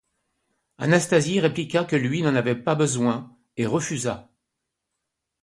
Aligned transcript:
Anastasie 0.79 1.39
répliqua 1.39 1.85
que 1.85 1.95
lui 1.95 2.23
n'en 2.23 2.33
avait 2.33 2.55
pas 2.55 2.73
besoin, 2.73 3.37
et 3.55 3.67
refusa. 3.67 4.31